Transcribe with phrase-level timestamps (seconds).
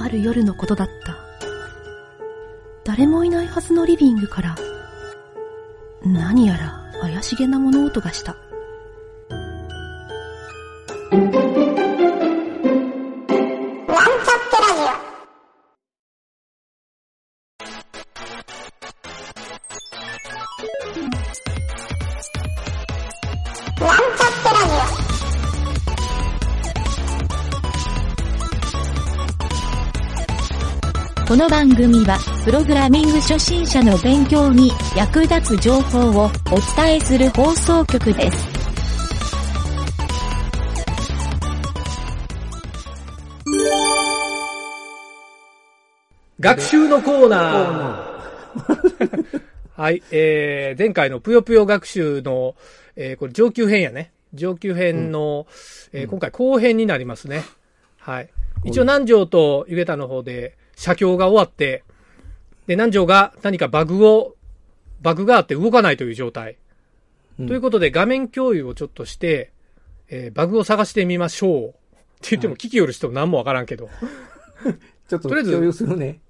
[0.00, 1.16] ある夜のことだった。
[2.84, 4.56] 誰もいないはずのリビングから、
[6.04, 8.36] 何やら怪しげな物音がした。
[31.28, 36.30] この番組は、プログラミング初心者の勉強に役立つ情報をお
[36.76, 38.46] 伝えする放送局です。
[46.38, 49.40] 学習のコーナー。
[49.74, 52.54] はい、えー、前回のぷよぷよ学習の、
[52.94, 54.12] えー、これ上級編やね。
[54.32, 55.48] 上級編の、
[55.92, 57.42] えー今回後編になりますね。
[57.98, 58.28] はい。
[58.64, 61.82] 一応南條と湯桁の方で写経が終わって、
[62.66, 64.36] で、南條が何かバグを、
[65.02, 66.56] バグがあって動かないという状態。
[67.38, 69.52] ということで画面共有をちょっとして、
[70.08, 71.68] えーバグを探してみましょう。
[71.68, 71.72] っ
[72.22, 73.88] て言っても聞きよる人も何もわからんけど。
[75.08, 76.20] ちょっととりあえず共有するね。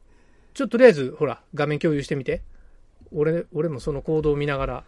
[0.54, 2.42] ちょっととりあえず、ほら、画面共有してみて。
[3.12, 4.84] 俺、俺もそのコードを見ながら。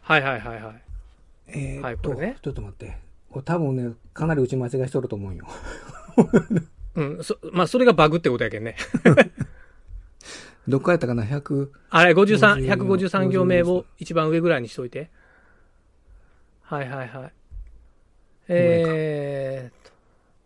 [0.00, 0.82] はいはいはいはい。
[1.48, 2.96] えーはいこれねちょっと待って。
[3.30, 5.46] これ多分ね、かなり打ち間違いしとると思うよ。
[6.94, 8.76] うん、そ、まあ、それがバグってことやけんね。
[10.68, 15.10] どっかやったかな ?100、あれ、53、54 153行目を一番上ぐらいにしといて。
[16.62, 17.32] はいはいはい。
[18.48, 19.92] えーっと、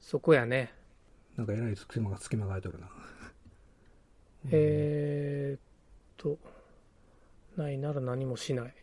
[0.00, 0.72] そこやね。
[1.36, 2.88] なんかえらい隙間が、隙間が空いとるな。
[4.50, 5.60] えーっ
[6.16, 6.38] と、
[7.56, 8.74] ないなら何もしない。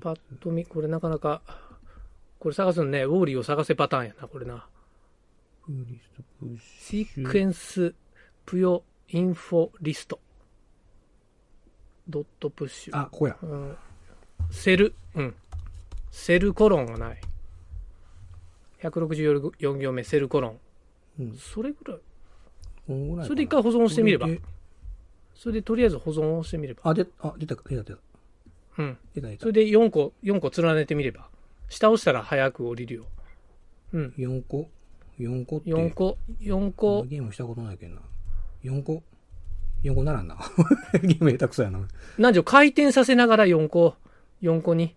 [0.00, 1.42] パッと見、これなかなか、
[2.38, 4.68] これ探すのね、ウォーリーを探せパターンやな、これな。
[5.70, 7.94] プリストプッシシークエンス
[8.44, 10.18] プヨインフォリスト。
[12.08, 12.98] ドットプッシュ。
[12.98, 13.36] あ、ここや。
[13.40, 13.76] うん、
[14.50, 15.34] セル、うん。
[16.10, 17.20] セルコロンがない。
[18.82, 20.58] 164行目、セルコロン。
[21.20, 21.98] うんそれぐらい。
[23.16, 24.26] らいそれで一回保存してみれば
[25.36, 26.80] それでとりあえず保存をしてみれば。
[26.82, 27.98] あ、で、あ、出た、出た、出た。
[28.78, 28.98] うん。
[29.14, 29.52] 出た、出たそれ。
[29.52, 31.28] で4個、4個連ねてみれば。
[31.68, 33.04] 下押したら早く降りるよ。
[33.92, 34.14] うん。
[34.18, 34.68] 4個？
[35.20, 35.70] ?4 個って。
[35.70, 38.00] 4個、4個、ゲームしたことないけんな。
[38.64, 39.02] 4個
[39.84, 40.36] ?4 個ならんな。
[41.02, 41.80] ゲーム下手くそやな。
[42.18, 43.94] 何時回転させながら4個、
[44.42, 44.96] 4個に。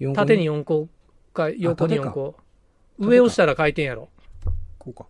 [0.00, 0.88] 4個縦に4個
[1.34, 2.36] か、横に縦か4個。
[2.98, 4.08] 上押したら回転やろ。
[4.78, 5.06] こうか。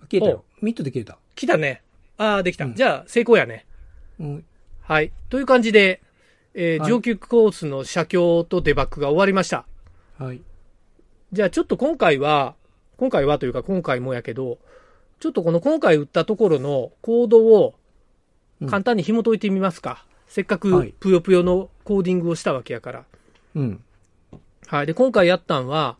[0.00, 0.44] あ消えたよ。
[0.62, 1.18] ミッドで消えた。
[1.34, 1.82] 来たね。
[2.16, 2.64] ああ、できた。
[2.64, 3.66] うんじゃあ、成功やね。
[4.18, 4.44] うん。
[4.80, 5.12] はい。
[5.28, 6.00] という感じで、
[6.54, 9.66] えーはい上級コースの写経とデバッグが終わりました。
[10.18, 10.40] はい。
[11.32, 12.54] じゃあちょっと今回は、
[12.96, 14.58] 今回はというか今回もやけど、
[15.20, 17.74] ちょっとこの今回打ったところのコードを
[18.60, 20.04] うん簡単に紐解いてみますか。
[20.28, 23.04] せっかはいくぷよぷよのコーディングをしたわけやから。
[23.54, 23.84] うん。
[24.66, 24.86] はい。
[24.86, 25.96] で、今回やったんは、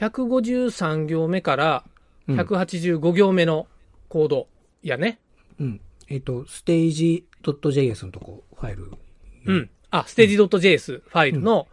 [0.00, 1.84] 153行目から
[2.26, 3.66] うん185行目の
[4.08, 4.48] コード
[4.82, 5.18] やね。
[5.60, 5.80] うん。
[6.08, 8.90] えっ、と、ステージ .js のとこ、ファイル。
[9.46, 9.70] うん。
[9.90, 11.68] あ、ステージ .js ファイルの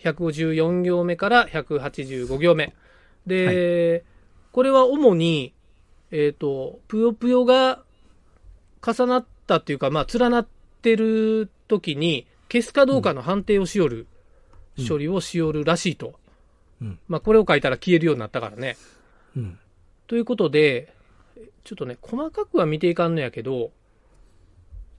[0.00, 2.74] 154行目から185行目。
[3.26, 4.04] で、
[4.52, 5.52] これは主に、
[6.10, 7.82] えっ、と、ぷよぷよが
[8.86, 10.46] 重なったっていうか、まあ、連なっ
[10.82, 14.06] てる時に消すかどうかの判定をしよる、
[14.88, 16.14] 処理をしよるらしいと。
[16.80, 18.76] うんまあ、これを書いたら消えるようになったからね。
[19.36, 19.58] うん。
[20.06, 20.92] ということで、
[21.64, 23.70] ちょっとね、細かくは見ていかんのやけど、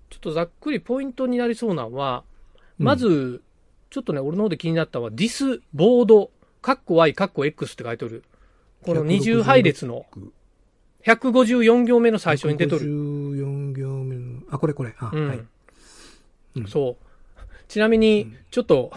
[0.09, 2.24] ちょっとざっくりポイントになりそうなのは、
[2.78, 3.42] まず、
[3.90, 6.31] ちょっとね、俺の方で気になったのは、ディスボード、
[6.66, 8.24] カッコ Y、カッコ X って書いてる。
[8.81, 10.08] この二重配列の
[11.06, 12.86] 154行目の最初に出とる。
[12.88, 14.96] 54行目の、あ、これこれ。
[14.98, 15.40] あ、うんはい。
[16.56, 17.42] うんそう。
[17.68, 18.92] ちなみに、ちょっと、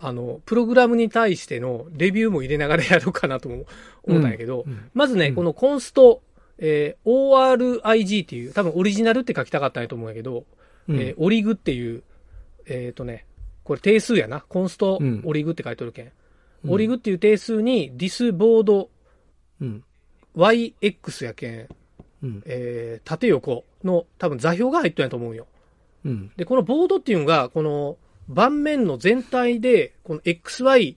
[0.00, 3.66] あの、プログラムに対してのレビューも入れながらやろうかなとも
[4.02, 6.22] 思ったんやけど、うんまずね、うんこのコンスト、
[6.58, 10.44] えー ORIG っていう、多分オリジナルって書きたかったんやと思うんやけど、
[10.88, 12.02] うんえーオリグっていう、
[12.66, 13.26] えっ、とね、
[13.62, 14.40] これ定数やな。
[14.40, 16.10] コンストうんオリグって書いとるけん。
[16.64, 18.88] うんオリグっていう定数にディスボード
[19.60, 19.84] うん。
[20.36, 21.68] YX やけん、
[22.22, 22.42] うん。
[22.46, 25.46] えー縦横の多分座標が入っとんやと思うんよ。
[26.04, 26.32] うん。
[26.36, 27.96] で、このボードっていうのが、この
[28.28, 30.96] 盤面の全体で、この XY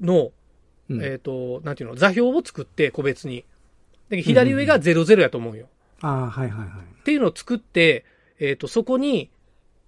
[0.00, 0.30] の、
[0.88, 3.44] うんえっ、と、なんていうの、座標を作って、個別に。
[4.08, 5.68] で、左上が00やと思うよ。
[6.00, 6.68] ああ、はいはいはい。
[7.00, 8.04] っていうのを作って、
[8.38, 9.30] えっ、と、そこに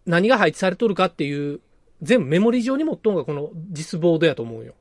[0.06, 1.60] 何が配置されとるかっていう、
[2.02, 4.74] 全部メモリ上に持っとんがこのディスボードやと思うよ。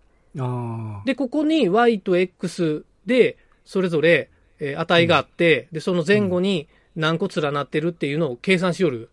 [1.06, 4.30] で、ここに Y と X で、それぞれ、
[4.60, 9.10] えー値があって、で、その前後に何個連なってるっていうのを計算しよる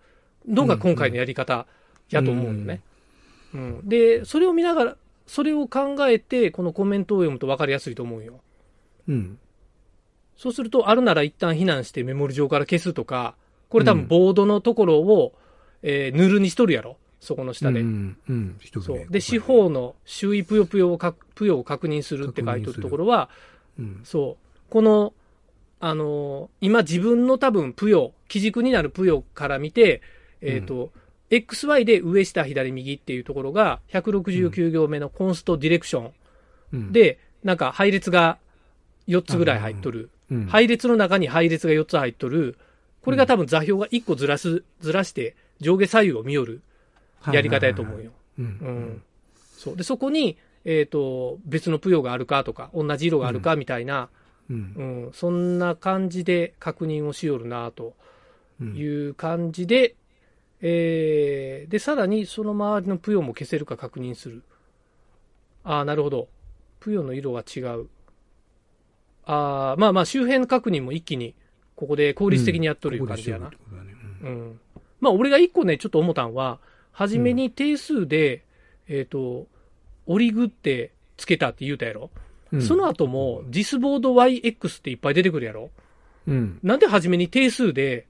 [0.49, 1.67] のが今回のやり方
[2.11, 2.81] やと思うよね。
[3.55, 3.89] うん。
[3.89, 4.97] で、それを見ながら、
[5.27, 8.41] それを考えて、このコメントを読むと分かりやすいと思うよ。
[9.09, 9.39] うん。
[10.37, 13.35] そうすると、あるなら一旦避難してメモリ上から消すとか、
[13.69, 15.33] これ多分ボードのところを、
[15.83, 16.97] えー、ヌルにしとるやろ。
[17.21, 17.81] そこの下で。
[17.81, 18.17] うん。
[18.29, 18.59] うん。
[19.11, 23.29] で、四方の周囲ぷよぷよをかぷよを確認するって書いてるところは、
[23.79, 24.01] うん。
[24.05, 24.59] そう。
[24.71, 25.13] この、
[25.79, 30.03] あのー今自分の多分ぷよ、基軸になるぷよから見て、
[30.41, 30.91] えっ、と、
[31.31, 36.13] XY で上下左右っていうところが、169行目のコンストディレクション
[36.73, 38.39] うん、で、なんか配列が
[39.09, 40.11] 4つぐらい入っとる。
[40.31, 42.59] うん、配列の中に配列が4つ入っとる。
[43.03, 46.63] これが多分座標が1個ずらす、ずらして上下左右を見よる
[47.33, 48.13] やり方やと思うよ。
[48.39, 48.43] う。
[48.43, 49.03] うんん。
[49.57, 49.77] そう。
[49.77, 54.09] で、そこに、えっ、と、別のぷよがあるかとか、同じ色があるかみたいな、
[54.51, 54.57] うん。
[54.57, 57.95] うん、そんな感じで確認をしよるなと
[58.61, 58.77] うん。
[58.77, 59.97] いう感じで、
[60.61, 64.43] えーで、さらにその周りのぷよも消せるか確認する。
[65.65, 66.29] ああ、なるほど。
[66.81, 67.89] ぷよの色は違う。
[69.25, 71.35] ああ、まあまあ周辺確認も一気に、
[71.75, 73.47] ここで効率的にやっとるいう感じやな。
[73.47, 74.61] うってことだねうん。
[75.01, 76.59] まあ、俺が一個ね、ちょっと思ったんは、
[76.99, 78.43] はじめに定数で、
[78.89, 79.47] えっ、と、
[80.07, 82.11] オリグってつけたって言うたやろ？
[82.53, 85.69] うんその後も、ディスボード YX っていっぱい出てくるやろ？
[86.27, 86.59] うん。
[86.63, 88.07] なんではじめに定数で、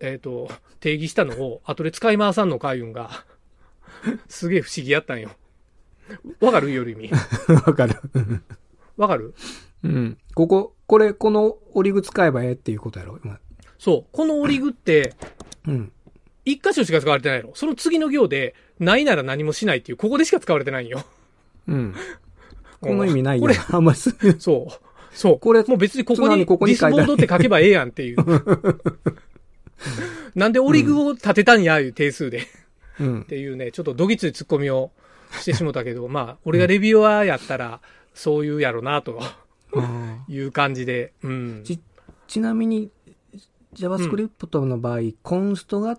[0.00, 0.50] えっ、と、
[0.80, 3.24] 定義したのを、後で使い回さんのかいうんが、
[4.26, 5.30] すげえ不思議やったんよ。
[6.40, 6.72] わかる？
[6.72, 7.10] よる意味。
[7.54, 7.94] わかる。
[8.96, 9.34] わかる？
[9.84, 10.18] うん。
[10.34, 13.20] ここ、これ、この折り具使えばええっていうことやろ？
[13.22, 13.38] 今。
[13.78, 14.06] そう。
[14.10, 15.14] このオリグって、
[15.68, 15.92] うん。
[16.44, 17.50] 一箇所しか使われてないの。
[17.54, 21.04] その次の行で、ないなら何もしないっていう、ここでしか使われてないんよ。
[21.68, 21.94] うん。
[22.80, 23.56] この意味ないよこれ。
[23.70, 23.98] あんまり。
[23.98, 24.10] そ
[24.70, 24.72] う。
[25.12, 25.38] そう。
[25.38, 28.18] これもう別にここに、ここにディスボードって書けばええやんっていう。
[30.34, 32.38] なんでオリグを立てたんや、いう定数で。
[32.38, 32.42] っ
[33.00, 33.24] うん。
[33.24, 34.90] ていうね、ちょっとどぎついツッコミを
[35.40, 37.80] してしもたけど、 まあ、俺がレビュアーやったら、
[38.12, 39.38] そういうやろな、とあ
[40.28, 41.12] いう感じで。
[41.22, 41.62] うん。
[41.64, 41.80] ち
[42.26, 42.90] ちなみに、
[43.74, 45.98] JavaScript の場合、コンストが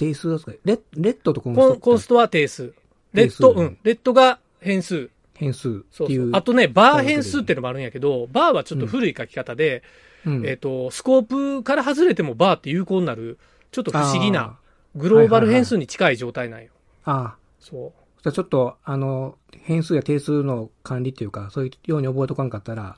[0.00, 2.72] 定数ですかレッレッドとコンストコンストは定数。
[3.12, 3.78] レッド、うん。
[3.82, 5.10] レッドが変数。
[5.34, 6.34] 変数っていう。。
[6.34, 9.82] あとね、バー変数っていうのもあるんやけど、バーはちょっと古い書き方で、
[10.24, 13.38] うん、えっ、と、スコープから外れてもバーって有効になる、
[13.72, 14.56] ちょっと不思議な、
[14.96, 16.70] グローバル変数に近い状態なんよ。
[17.04, 17.36] ああ。
[17.58, 17.92] そ
[18.22, 22.96] じゃあちょっと、あの、変数や定数の管理っていうか、そういうように覚えとかんかったら、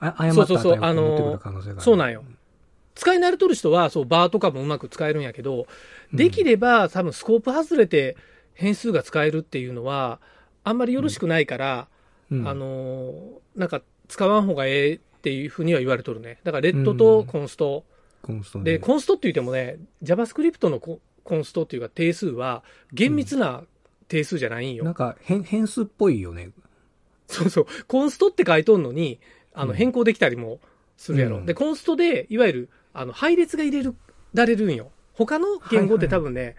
[0.00, 1.76] あ誤ったそうそうそう値を持ってくる可能性があう。
[1.76, 1.82] る。
[1.82, 2.24] そうなんよ。
[3.00, 5.66] 使い慣れとる人は、そう、バーとかもうまく使えるんやけど、
[6.12, 8.14] できれば多分スコープ外れて
[8.52, 10.20] 変数が使えるっていうのは、
[10.64, 11.88] あんまりよろしくないから、
[12.30, 12.46] うん。
[12.46, 13.20] あのー
[13.56, 16.40] なんか使わん方がええっていうふうには言われとるね。
[16.44, 17.84] だからレッドとコンスト。
[18.20, 22.62] コンストで、コンストって言ってもね、JavaScript のココンストっていうか定数は
[22.92, 23.62] 厳密な
[24.08, 24.84] 定数じゃないんよ。
[24.84, 26.50] なんか変、変数っぽいよね。
[27.28, 27.66] そうそう。
[27.86, 29.20] コンストって書いとんのに、
[29.54, 30.60] あの、うん変更できたりも
[30.96, 31.38] するやろ。
[31.38, 33.94] うんで、コンストで、いわゆる、あの、配列が入れる、
[34.34, 34.90] られるんよ。
[35.14, 36.56] 他の言語って多分ね、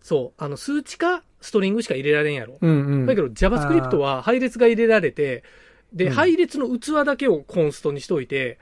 [0.00, 2.58] そう、あの、数値かストリングしか入れられんやろ。
[2.60, 3.06] うんうん。
[3.06, 5.44] だけど JavaScript は配列が入れられて、
[5.92, 8.58] で、うん配列の器だけをコンストにしといて、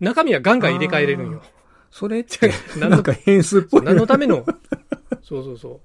[0.00, 1.42] 中身はガンガン入れ替えれるんよ。
[1.90, 3.82] それって、 なんか変数っぽい。
[3.82, 4.44] 何のための、
[5.22, 5.80] そうそうそ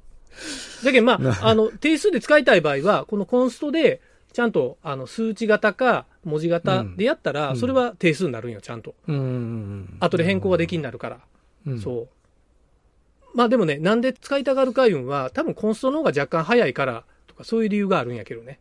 [0.82, 0.86] う。
[0.86, 4.02] だけどまなあ、あの、定数で使いたい場合は、このコンストで、
[4.34, 8.96] ちゃんと、あの、数値型か文字型でやったら、うんそれは定数になるんよ、ちゃんと。
[9.08, 9.98] うんうんうん。
[10.00, 11.20] 後で変更ができになるから。
[11.68, 11.80] うん。
[11.80, 13.38] そう。
[13.38, 18.60] まあでもね、なんで使いたがるかいうんは、多分コンストの方が若干早いから、とか、そういう理由があるんやけどね。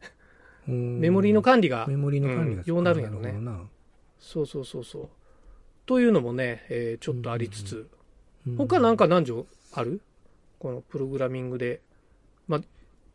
[0.68, 1.00] うん。
[1.00, 2.62] メモリーの管理が、メモリーの管理が。
[2.62, 3.34] うんようなるんやろね
[4.20, 5.08] そうそうそうそう。
[5.86, 7.88] というのもね、えーちょっとありつつ、
[8.46, 10.00] うん他なんか何条ある？
[10.58, 11.80] このプログラミングで。
[12.46, 12.60] まあ、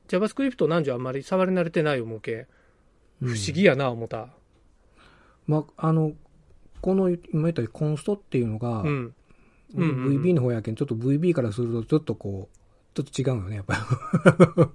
[0.07, 2.47] JavaScript 何条あんまり触り慣れてない思うけん。
[3.21, 4.29] 不思議やな、思った。
[5.47, 6.13] まあ、あの、
[6.81, 8.87] この今言ったコンストっていうのが、うん。
[8.87, 9.13] うん
[9.73, 12.57] うんうん VB の方やけん、ちょっと VB からすると、ちょっとこう、
[12.95, 14.65] ちょっと違うよね、やっぱり。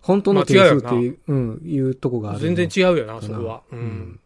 [0.00, 2.40] 本当の定数っていう、うん、いうとこがある。
[2.40, 3.62] 全然違うよな、それは。
[3.70, 4.20] ううんん。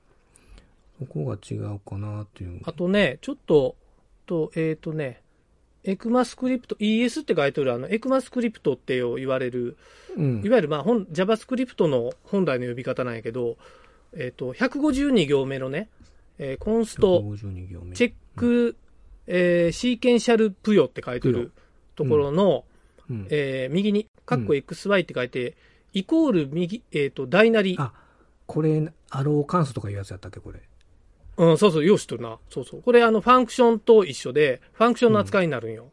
[0.98, 2.60] そこが違うかなっていう。
[2.64, 3.76] あとね、ちょっと、
[4.26, 5.21] と、えっ、とね、
[5.84, 9.76] エクマスクリプト、ES って書いてあるあの、エクマスクリプトって言われる、
[10.16, 10.42] うん。
[10.44, 10.48] い。
[10.48, 13.56] わゆるまあ本 JavaScript の本来の呼び方なんやけど、
[14.14, 15.88] えっ、と、152行目のね、
[16.38, 17.96] えーコンスト、152行目。
[17.96, 18.76] チェック、
[19.26, 21.52] えーシーケンシャルプヨって書いてる
[21.96, 22.64] ところの、
[23.10, 23.26] うん。
[23.30, 25.56] えー右に、カッコ XY って書いて、
[25.94, 27.92] イコール右、えっ、と、大なり、あ、
[28.46, 30.60] これ、アロー関数とかいうやつやったっけ、これ。
[31.36, 32.38] うん、そうそう、よう知っとるな。
[32.50, 32.82] そうそう。
[32.82, 35.90] これあの、ファンクションと一緒で、ファンクションの扱いになるんよ。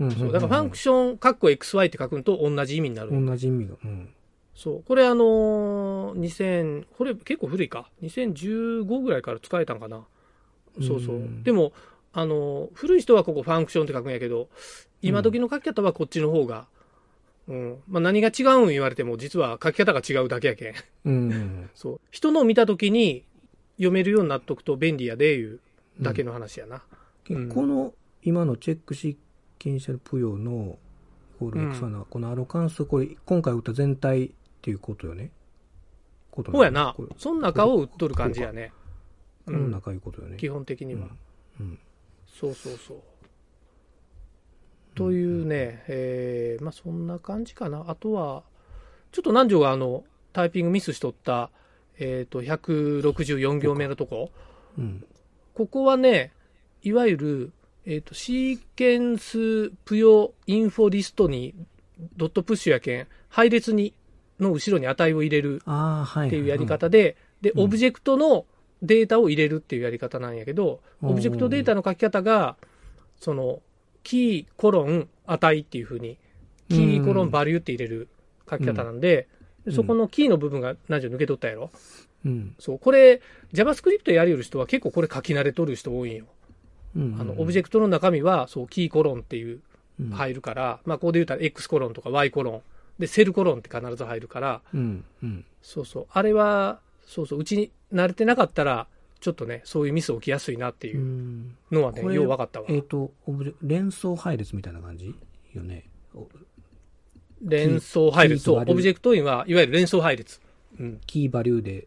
[0.00, 0.10] うん。
[0.10, 0.32] そう。
[0.32, 3.10] だからファンクシション、カッコ XY って書くのと同じ意味になる。
[3.12, 3.74] 同じ意味が。
[3.84, 4.08] うん。
[4.54, 4.82] そう。
[4.82, 10.04] これあのー、2000、これ結構古いか？2015ぐらいから使えたんかな？
[10.82, 11.16] そうそう。
[11.16, 11.72] うんでも、
[12.12, 14.48] あのー、古い人はここファンクションって書くんやけど、
[15.02, 16.66] 今時の書き方はこっちの方が、
[17.48, 17.78] うん。
[17.88, 20.74] まあ何が違うん言われても、実は書き方が違うだけやけん。
[21.04, 21.70] うん。
[21.74, 22.00] そう。
[22.10, 23.24] 人のを見た時に
[23.80, 25.58] 読めるようになっとくと便利やで、いう
[26.00, 26.76] だけの話やな。
[26.76, 29.16] うんこの、今のチェックシー
[29.58, 30.78] ケンシャルプヨの、
[31.36, 35.30] イコール X はな、このアロ関数、これ、今回打った全体っていうことよね。
[36.30, 36.94] ことそうやな。
[37.16, 38.72] その中を売っとる感じやね。
[39.46, 40.36] この中いうことよね。
[40.36, 41.08] 基本的には。
[41.58, 41.78] うん。
[42.26, 42.98] そうそうそう。
[44.94, 47.84] というね、えーまあそんな感じかな。
[47.88, 48.42] あとは、
[49.12, 51.50] ちょっと南條があの、タイピングミスしとった、
[51.98, 54.30] えっ、と、164行目のとこ。
[54.78, 55.04] うん。
[55.54, 56.32] ここはね、
[56.82, 57.52] いわゆる、
[57.86, 61.54] えっ、と、シーケンスプヨインフォリストに
[62.16, 63.94] dot push やけん、配列に、
[64.38, 65.62] の後ろに値を入れる。
[65.66, 68.46] っていうやり方で、で、うんオブジェクトの
[68.82, 72.56] データを入れるっていうやり方なんやけど、うんオブジェクトデータの書き方が、
[73.18, 73.60] その、
[74.02, 76.18] キー、コロン、値っていうふうに、
[76.68, 78.08] キー、コロン、 value って入れる
[78.48, 79.39] 書き方なんで、ん
[79.70, 81.70] そこのキーの部分が何じゃ抜けとったやろ？
[82.24, 82.54] うん。
[82.58, 83.20] そう、これ、
[83.52, 86.26] JavaScript やりよる人は結構これ書き慣れとる人多いんよ。
[86.96, 87.16] うん。
[87.20, 89.60] あの、オブジェクトの中身は、そう、キーコロンっていう
[90.00, 92.62] うん入るから、まあ、ここで言うたら X コロンとか Y コロン、
[92.98, 95.04] で、セルコロンって必ず入るから、うん。
[95.22, 95.44] うん。
[95.62, 96.06] そうそう。
[96.10, 98.86] あれは、そうそう、うちに慣れてなかったら、
[99.20, 102.66] ちょっとね、そういうミス起きやすいなっていううんのはね、よう分かったわ。
[102.70, 105.14] えっ、と、オブジェ連想配列みたいな感じ
[105.52, 105.84] よね。
[107.44, 108.44] お連想配列。
[108.44, 110.40] そう、オブジェクトインはいわゆる連想配列。
[110.78, 111.00] うん。
[111.06, 111.86] キーバリューで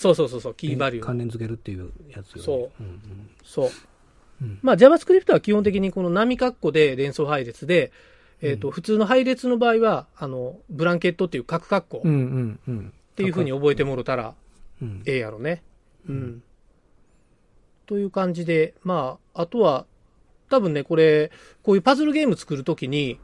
[0.00, 1.04] そうそうそうそう、キーバリュー。
[1.04, 2.42] 関連付けるっていうやつよね。
[2.42, 3.00] そううん
[3.44, 3.70] そう。
[4.40, 7.92] うんまあ JavaScript は基本的にこの波括弧で連想配列で、
[8.40, 12.12] えっ、と、普通の配列の場合は、あの、ブランケットっていう角括弧うん。
[12.12, 12.20] うっん
[12.66, 12.92] うんうん。
[13.14, 14.34] ていうふうに覚えてもろたら
[14.80, 15.02] うん。
[15.04, 15.62] ええやろね。
[16.08, 16.42] うん。
[17.84, 19.84] という感じで、まあ、あとは、
[20.48, 21.30] 多分ね、これ、
[21.62, 23.18] こういうパズルゲーム作るときに、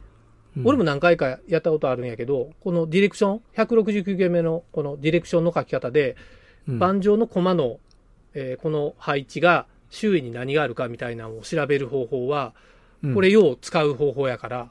[0.56, 0.66] うん。
[0.66, 6.16] 俺も何回かやったことあるんやけど、このディレクション、169ゲーム目のこのディレクションの書き方で、
[6.68, 6.78] うん。
[6.78, 7.78] 盤上のコマの、
[8.34, 12.54] えーこの配置が周囲に何があるかみたいなのを調べる方法は、
[13.02, 13.14] うん。
[13.14, 14.70] これよう使う方法やから、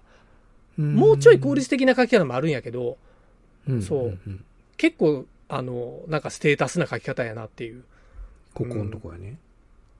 [0.77, 2.97] もうちょい効率的な書き方もあるんやけど、
[3.67, 3.81] うん。
[3.81, 4.29] そう。
[4.29, 4.33] ん。
[4.33, 4.43] ん。
[4.77, 7.83] 結構、あの、なんかステータスな書き方やなっていう、
[8.53, 9.37] ここのとこやね。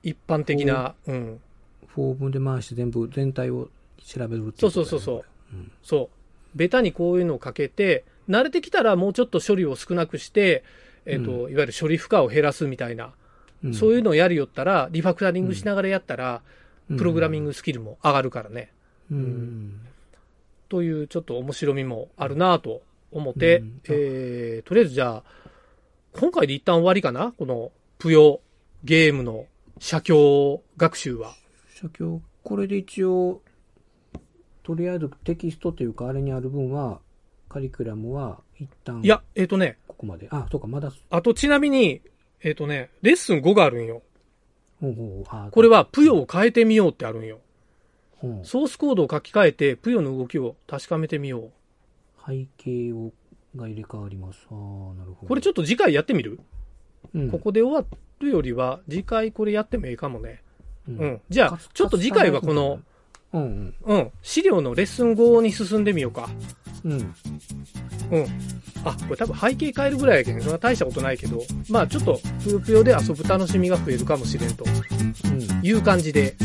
[0.02, 1.40] 一般的な、うん、
[1.88, 3.68] フォームで回して全部、全体を
[4.04, 4.82] 調べるっていそうことやね。
[4.82, 5.24] そうそうそう。
[5.52, 6.10] うんそ
[6.54, 6.58] う。
[6.58, 10.64] ベタにこういうのをかけて、慣れてきたらもうちょっと処理を少なくして、
[11.04, 13.12] えっ、と、いわゆる処理負荷を減らすみたいな、
[13.64, 16.42] うんそういうのをやるよったら、リファクタリングしながらやったら、
[16.90, 18.70] うんプログラミングスキルも上がるからね。
[19.10, 19.80] うん。
[20.68, 25.50] という、ちょっと面白みもあるなぁと思って、うんえー、とりあえずじゃあ、
[26.12, 27.32] 今回で一旦終わりかな？
[27.36, 28.40] この、ぷよ
[28.84, 29.46] ゲームの
[29.80, 31.34] 写経学習は。
[31.74, 33.42] 写経、これで一応、
[34.66, 36.98] とりあえずテキストというか、あれにある分は、
[37.48, 40.26] カリキュラムは一旦、いや、えっ、とね、ここまで。
[40.32, 42.02] あ、そうか、まだ、あとちなみに、
[42.42, 44.02] えっ、とね、レッスン5があるんよ。
[44.80, 47.38] ほうほうあこれは、ぷよを変えてみようってあるんよ。
[48.16, 51.50] ほうソースコードを書き換えて、ぷよの動きを確かめてみよう。
[52.26, 53.12] 背景を
[53.54, 54.48] が入れ替わります。
[54.50, 54.56] ああ、
[54.98, 55.28] なるほど。
[55.28, 56.40] これちょっと次回やってみる、
[57.14, 57.84] うん、ここで終わ
[58.18, 60.42] るよりは、次回これやってもいいかもね。
[60.88, 61.20] ううん。
[61.28, 62.80] じゃあちょっと次回はこの、、
[63.32, 63.96] うんうん。
[63.96, 66.28] うん、資料のレッスン5に進んでみようか。
[66.84, 66.92] うん。
[66.92, 68.26] うん。
[68.84, 75.66] あ、これ多分背景変えるぐらいやけん、そんな大したことないけど、まあちょっと、ぷよぷよで遊ぶ楽しみが増えるかもしれんとうん。
[75.66, 76.36] いう感じで、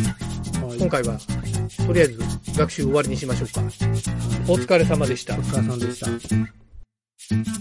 [0.61, 1.19] はい今回は、
[1.85, 2.19] とりあえず
[2.57, 3.61] 学習終わりにしましょうか。
[4.47, 5.38] お疲れ様でしたお。
[5.43, 7.61] 疲れ様でした。